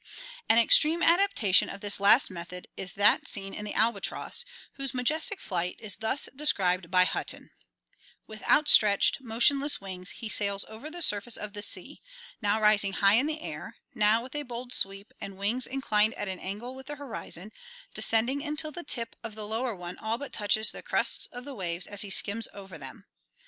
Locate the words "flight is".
5.39-5.97